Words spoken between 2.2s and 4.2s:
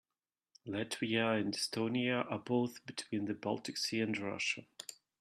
are both between the Baltic Sea and